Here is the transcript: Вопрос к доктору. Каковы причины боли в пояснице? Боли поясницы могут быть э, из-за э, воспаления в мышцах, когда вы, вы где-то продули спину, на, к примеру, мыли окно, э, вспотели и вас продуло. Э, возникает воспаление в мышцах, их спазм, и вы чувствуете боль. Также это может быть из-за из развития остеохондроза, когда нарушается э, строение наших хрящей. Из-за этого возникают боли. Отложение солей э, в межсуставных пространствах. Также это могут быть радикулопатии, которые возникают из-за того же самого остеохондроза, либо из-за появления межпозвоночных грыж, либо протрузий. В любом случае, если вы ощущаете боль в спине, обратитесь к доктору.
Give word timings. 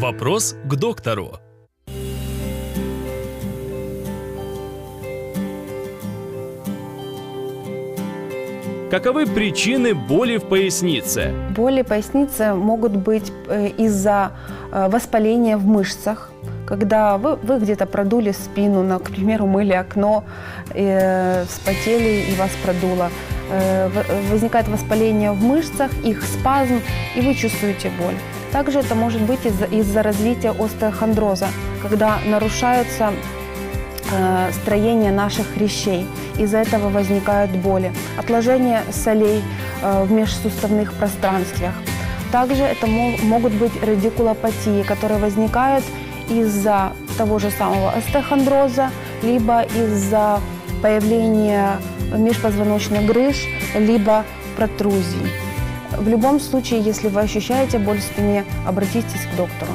Вопрос 0.00 0.54
к 0.64 0.76
доктору. 0.76 1.40
Каковы 8.92 9.26
причины 9.26 9.96
боли 9.96 10.36
в 10.36 10.44
пояснице? 10.44 11.32
Боли 11.56 11.82
поясницы 11.82 12.54
могут 12.54 12.92
быть 12.92 13.32
э, 13.48 13.70
из-за 13.70 14.30
э, 14.70 14.88
воспаления 14.88 15.56
в 15.56 15.66
мышцах, 15.66 16.30
когда 16.64 17.18
вы, 17.18 17.34
вы 17.34 17.58
где-то 17.58 17.86
продули 17.86 18.30
спину, 18.30 18.84
на, 18.84 19.00
к 19.00 19.10
примеру, 19.10 19.48
мыли 19.48 19.72
окно, 19.72 20.22
э, 20.74 21.44
вспотели 21.46 22.30
и 22.30 22.36
вас 22.36 22.52
продуло. 22.64 23.10
Э, 23.50 23.90
возникает 24.30 24.68
воспаление 24.68 25.32
в 25.32 25.42
мышцах, 25.42 25.90
их 26.04 26.22
спазм, 26.22 26.80
и 27.16 27.20
вы 27.20 27.34
чувствуете 27.34 27.90
боль. 27.98 28.14
Также 28.52 28.80
это 28.80 28.94
может 28.94 29.22
быть 29.22 29.44
из-за 29.44 29.66
из 29.66 29.94
развития 29.96 30.50
остеохондроза, 30.50 31.48
когда 31.82 32.18
нарушается 32.26 33.12
э, 34.10 34.50
строение 34.52 35.12
наших 35.12 35.46
хрящей. 35.54 36.06
Из-за 36.38 36.58
этого 36.58 36.88
возникают 36.88 37.50
боли. 37.50 37.92
Отложение 38.16 38.82
солей 38.90 39.42
э, 39.82 40.04
в 40.04 40.12
межсуставных 40.12 40.94
пространствах. 40.94 41.72
Также 42.32 42.62
это 42.62 42.86
могут 42.86 43.52
быть 43.54 43.72
радикулопатии, 43.82 44.82
которые 44.82 45.18
возникают 45.18 45.84
из-за 46.28 46.92
того 47.16 47.38
же 47.38 47.50
самого 47.50 47.90
остеохондроза, 47.92 48.90
либо 49.22 49.62
из-за 49.62 50.40
появления 50.82 51.78
межпозвоночных 52.12 53.06
грыж, 53.06 53.36
либо 53.74 54.24
протрузий. 54.56 55.47
В 55.96 56.08
любом 56.08 56.38
случае, 56.40 56.80
если 56.80 57.08
вы 57.08 57.20
ощущаете 57.20 57.78
боль 57.78 57.98
в 57.98 58.02
спине, 58.02 58.44
обратитесь 58.66 59.26
к 59.32 59.36
доктору. 59.36 59.72